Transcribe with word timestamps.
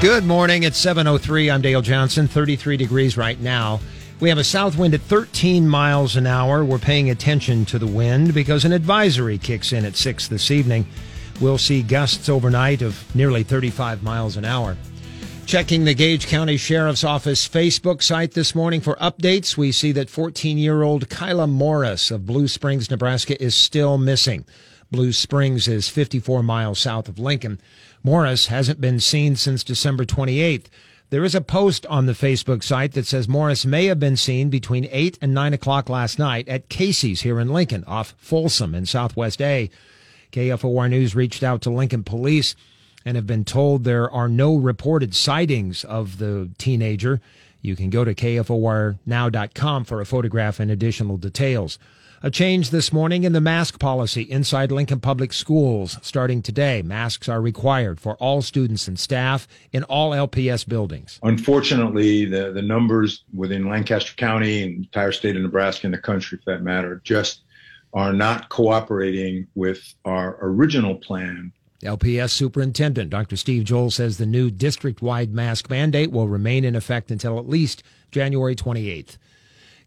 Good 0.00 0.24
morning. 0.24 0.62
It's 0.62 0.78
7:03. 0.78 1.50
I'm 1.50 1.60
Dale 1.60 1.82
Johnson. 1.82 2.28
33 2.28 2.76
degrees 2.76 3.16
right 3.16 3.40
now. 3.40 3.80
We 4.20 4.28
have 4.28 4.38
a 4.38 4.44
south 4.44 4.78
wind 4.78 4.94
at 4.94 5.00
13 5.00 5.68
miles 5.68 6.14
an 6.14 6.24
hour. 6.24 6.64
We're 6.64 6.78
paying 6.78 7.10
attention 7.10 7.64
to 7.64 7.80
the 7.80 7.86
wind 7.88 8.32
because 8.32 8.64
an 8.64 8.70
advisory 8.70 9.38
kicks 9.38 9.72
in 9.72 9.84
at 9.84 9.96
6 9.96 10.28
this 10.28 10.52
evening. 10.52 10.86
We'll 11.40 11.58
see 11.58 11.82
gusts 11.82 12.28
overnight 12.28 12.80
of 12.80 13.12
nearly 13.16 13.42
35 13.42 14.04
miles 14.04 14.36
an 14.36 14.44
hour. 14.44 14.76
Checking 15.46 15.84
the 15.84 15.94
Gage 15.94 16.28
County 16.28 16.58
Sheriff's 16.58 17.02
Office 17.02 17.48
Facebook 17.48 18.00
site 18.00 18.34
this 18.34 18.54
morning 18.54 18.80
for 18.80 18.94
updates, 18.96 19.56
we 19.56 19.72
see 19.72 19.90
that 19.92 20.10
14 20.10 20.58
year 20.58 20.84
old 20.84 21.08
Kyla 21.08 21.48
Morris 21.48 22.12
of 22.12 22.24
Blue 22.24 22.46
Springs, 22.46 22.88
Nebraska 22.88 23.42
is 23.42 23.56
still 23.56 23.98
missing. 23.98 24.44
Blue 24.90 25.12
Springs 25.12 25.68
is 25.68 25.88
54 25.88 26.42
miles 26.42 26.78
south 26.78 27.08
of 27.08 27.18
Lincoln. 27.18 27.60
Morris 28.02 28.46
hasn't 28.46 28.80
been 28.80 29.00
seen 29.00 29.36
since 29.36 29.62
December 29.62 30.04
28th. 30.04 30.66
There 31.10 31.24
is 31.24 31.34
a 31.34 31.40
post 31.40 31.84
on 31.86 32.06
the 32.06 32.12
Facebook 32.12 32.62
site 32.62 32.92
that 32.92 33.06
says 33.06 33.28
Morris 33.28 33.66
may 33.66 33.86
have 33.86 34.00
been 34.00 34.16
seen 34.16 34.48
between 34.48 34.88
8 34.90 35.18
and 35.20 35.34
9 35.34 35.54
o'clock 35.54 35.88
last 35.88 36.18
night 36.18 36.48
at 36.48 36.68
Casey's 36.68 37.22
here 37.22 37.38
in 37.38 37.48
Lincoln 37.48 37.84
off 37.84 38.14
Folsom 38.18 38.74
in 38.74 38.86
Southwest 38.86 39.42
A. 39.42 39.70
KFOR 40.32 40.88
News 40.88 41.14
reached 41.14 41.42
out 41.42 41.62
to 41.62 41.70
Lincoln 41.70 42.04
Police 42.04 42.54
and 43.04 43.16
have 43.16 43.26
been 43.26 43.44
told 43.44 43.84
there 43.84 44.10
are 44.10 44.28
no 44.28 44.56
reported 44.56 45.14
sightings 45.14 45.84
of 45.84 46.18
the 46.18 46.50
teenager. 46.58 47.20
You 47.62 47.76
can 47.76 47.90
go 47.90 48.04
to 48.04 48.14
KFORnow.com 48.14 49.84
for 49.84 50.00
a 50.00 50.06
photograph 50.06 50.60
and 50.60 50.70
additional 50.70 51.16
details. 51.16 51.78
A 52.20 52.32
change 52.32 52.70
this 52.70 52.92
morning 52.92 53.22
in 53.22 53.32
the 53.32 53.40
mask 53.40 53.78
policy 53.78 54.22
inside 54.22 54.72
Lincoln 54.72 54.98
Public 54.98 55.32
Schools. 55.32 55.98
Starting 56.02 56.42
today, 56.42 56.82
masks 56.82 57.28
are 57.28 57.40
required 57.40 58.00
for 58.00 58.16
all 58.16 58.42
students 58.42 58.88
and 58.88 58.98
staff 58.98 59.46
in 59.72 59.84
all 59.84 60.10
LPS 60.10 60.66
buildings. 60.66 61.20
Unfortunately, 61.22 62.24
the, 62.24 62.50
the 62.50 62.60
numbers 62.60 63.22
within 63.32 63.68
Lancaster 63.68 64.14
County 64.16 64.64
and 64.64 64.78
entire 64.78 65.12
state 65.12 65.36
of 65.36 65.42
Nebraska 65.42 65.86
and 65.86 65.94
the 65.94 65.98
country, 65.98 66.38
for 66.38 66.50
that 66.50 66.62
matter, 66.62 67.00
just 67.04 67.42
are 67.94 68.12
not 68.12 68.48
cooperating 68.48 69.46
with 69.54 69.94
our 70.04 70.38
original 70.40 70.96
plan 70.96 71.52
LPS 71.84 72.30
Superintendent 72.30 73.08
Dr. 73.08 73.36
Steve 73.36 73.62
Joel 73.62 73.92
says 73.92 74.18
the 74.18 74.26
new 74.26 74.50
district 74.50 75.00
wide 75.00 75.32
mask 75.32 75.70
mandate 75.70 76.10
will 76.10 76.26
remain 76.26 76.64
in 76.64 76.74
effect 76.74 77.12
until 77.12 77.38
at 77.38 77.48
least 77.48 77.84
January 78.10 78.56
28th. 78.56 79.16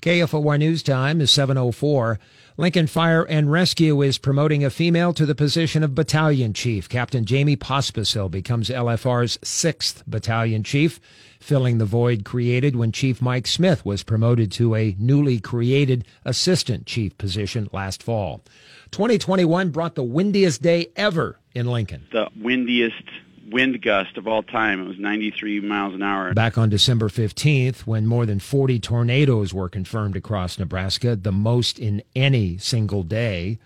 KFOR 0.02 0.58
News 0.58 0.82
Time 0.82 1.22
is 1.22 1.30
704. 1.30 2.18
Lincoln 2.58 2.88
Fire 2.88 3.24
and 3.24 3.52
Rescue 3.52 4.02
is 4.02 4.18
promoting 4.18 4.66
a 4.66 4.72
female 4.72 5.14
to 5.14 5.28
the 5.28 5.36
position 5.36 5.84
of 5.84 5.94
battalion 5.94 6.54
chief. 6.54 6.90
Captain 6.90 7.24
Jamie 7.24 7.56
Pospisil 7.56 8.32
becomes 8.32 8.70
LFR's 8.70 9.38
6th 9.38 10.02
battalion 10.08 10.64
chief, 10.64 11.00
filling 11.40 11.78
the 11.78 11.86
void 11.86 12.26
created 12.26 12.76
when 12.76 12.92
Chief 12.92 13.22
Mike 13.22 13.46
Smith 13.46 13.86
was 13.86 14.02
promoted 14.02 14.52
to 14.54 14.74
a 14.74 14.96
newly 14.98 15.40
created 15.40 16.04
assistant 16.26 16.88
chief 16.88 17.16
position 17.20 17.70
last 17.72 18.02
fall. 18.02 18.42
2021 18.90 19.70
brought 19.70 19.94
the 19.94 20.04
windiest 20.04 20.64
day 20.64 20.88
ever 20.96 21.38
in 21.54 21.68
Lincoln. 21.68 22.08
The 22.12 22.28
windiest 22.36 23.04
wind 23.50 23.82
gust 23.82 24.18
of 24.18 24.28
all 24.28 24.44
time. 24.44 24.82
It 24.82 24.88
was 24.88 25.00
93 25.00 25.62
miles 25.62 25.94
an 25.94 26.04
hour. 26.04 26.34
Back 26.34 26.58
on 26.58 26.70
December 26.70 27.10
15th, 27.10 27.82
when 27.82 28.08
more 28.08 28.26
than 28.26 28.40
40 28.40 28.80
tornadoes 28.80 29.54
were 29.54 29.70
confirmed 29.70 30.16
across 30.16 30.60
Nebraska, 30.60 31.16
the 31.16 31.32
most 31.32 31.80
in 31.80 32.04
any 32.16 32.58
single 32.58 33.04
day. 33.04 33.60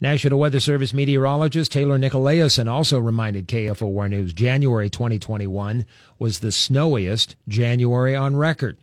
National 0.00 0.38
Weather 0.38 0.60
Service 0.60 0.92
meteorologist 0.92 1.72
Taylor 1.72 1.98
Nicolaisen 1.98 2.70
also 2.70 2.98
reminded 2.98 3.48
KFOR 3.48 4.10
News 4.10 4.32
January 4.32 4.90
2021 4.90 5.86
was 6.18 6.40
the 6.40 6.52
snowiest 6.52 7.36
January 7.48 8.14
on 8.14 8.36
record. 8.36 8.76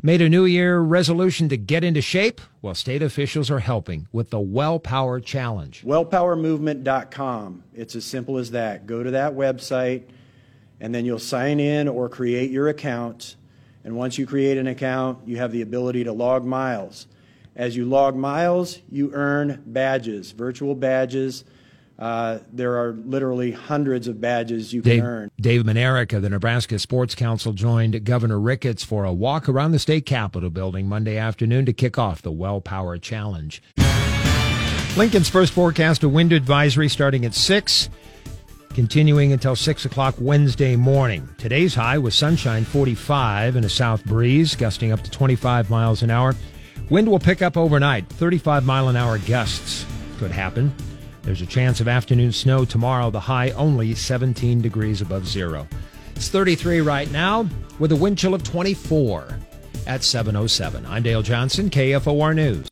Made 0.00 0.22
a 0.22 0.28
New 0.28 0.44
Year 0.44 0.78
resolution 0.78 1.48
to 1.48 1.56
get 1.56 1.82
into 1.82 2.00
shape? 2.00 2.40
Well, 2.62 2.76
state 2.76 3.02
officials 3.02 3.50
are 3.50 3.58
helping 3.58 4.06
with 4.12 4.30
the 4.30 4.38
Well 4.38 4.78
Power 4.78 5.18
Challenge. 5.18 5.82
WellPowerMovement.com. 5.84 7.64
It's 7.74 7.96
as 7.96 8.04
simple 8.04 8.38
as 8.38 8.52
that. 8.52 8.86
Go 8.86 9.02
to 9.02 9.10
that 9.10 9.32
website, 9.32 10.04
and 10.78 10.94
then 10.94 11.04
you'll 11.04 11.18
sign 11.18 11.58
in 11.58 11.88
or 11.88 12.08
create 12.08 12.52
your 12.52 12.68
account. 12.68 13.34
And 13.82 13.96
once 13.96 14.18
you 14.18 14.24
create 14.24 14.56
an 14.56 14.68
account, 14.68 15.26
you 15.26 15.38
have 15.38 15.50
the 15.50 15.62
ability 15.62 16.04
to 16.04 16.12
log 16.12 16.44
miles. 16.44 17.08
As 17.56 17.76
you 17.76 17.84
log 17.84 18.14
miles, 18.14 18.78
you 18.88 19.10
earn 19.12 19.64
badges, 19.66 20.30
virtual 20.30 20.76
badges 20.76 21.42
uh, 21.98 22.38
there 22.52 22.78
are 22.78 22.92
literally 22.92 23.50
hundreds 23.50 24.06
of 24.06 24.20
badges 24.20 24.72
you 24.72 24.82
can 24.82 24.90
Dave, 24.90 25.02
earn. 25.02 25.30
Dave 25.40 25.62
Mlnarik 25.64 26.12
of 26.12 26.22
the 26.22 26.28
Nebraska 26.28 26.78
Sports 26.78 27.16
Council 27.16 27.52
joined 27.52 28.04
Governor 28.04 28.38
Ricketts 28.38 28.84
for 28.84 29.04
a 29.04 29.12
walk 29.12 29.48
around 29.48 29.72
the 29.72 29.80
state 29.80 30.06
capitol 30.06 30.48
building 30.50 30.88
Monday 30.88 31.16
afternoon 31.16 31.66
to 31.66 31.72
kick 31.72 31.98
off 31.98 32.22
the 32.22 32.30
Well 32.30 32.60
Power 32.60 32.98
Challenge. 32.98 33.60
Lincoln's 34.96 35.28
first 35.28 35.52
forecast 35.52 36.04
a 36.04 36.08
wind 36.08 36.32
advisory 36.32 36.88
starting 36.88 37.24
at 37.24 37.34
6, 37.34 37.90
continuing 38.74 39.32
until 39.32 39.56
6 39.56 39.84
o'clock 39.84 40.14
Wednesday 40.20 40.76
morning. 40.76 41.28
Today's 41.36 41.74
high 41.74 41.98
was 41.98 42.14
sunshine 42.14 42.64
45 42.64 43.56
and 43.56 43.64
a 43.64 43.68
south 43.68 44.04
breeze, 44.04 44.54
gusting 44.54 44.92
up 44.92 45.02
to 45.02 45.10
25 45.10 45.68
miles 45.68 46.02
an 46.02 46.10
hour. 46.10 46.34
Wind 46.90 47.08
will 47.08 47.18
pick 47.18 47.42
up 47.42 47.56
overnight, 47.56 48.08
35 48.08 48.64
mile 48.64 48.88
an 48.88 48.96
hour 48.96 49.18
gusts 49.18 49.84
could 50.18 50.30
happen. 50.30 50.72
There's 51.28 51.42
a 51.42 51.46
chance 51.46 51.82
of 51.82 51.88
afternoon 51.88 52.32
snow 52.32 52.64
tomorrow, 52.64 53.10
the 53.10 53.20
high 53.20 53.50
only 53.50 53.94
17 53.94 54.62
degrees 54.62 55.02
above 55.02 55.28
zero. 55.28 55.68
It's 56.16 56.30
33 56.30 56.80
right 56.80 57.10
now 57.10 57.46
with 57.78 57.92
a 57.92 57.96
wind 57.96 58.16
chill 58.16 58.32
of 58.32 58.42
24 58.44 59.38
at 59.86 60.02
707. 60.02 60.86
I'm 60.86 61.02
Dale 61.02 61.20
Johnson, 61.20 61.68
KFOR 61.68 62.34
News. 62.34 62.66